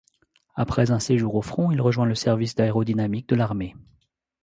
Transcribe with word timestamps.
Après 0.55 0.89
un 0.89 0.97
séjour 0.97 1.35
au 1.35 1.43
front 1.43 1.69
il 1.69 1.79
rejoint 1.79 2.07
le 2.07 2.15
service 2.15 2.55
d'aérodynamique 2.55 3.29
de 3.29 3.35
l'armée. 3.35 3.75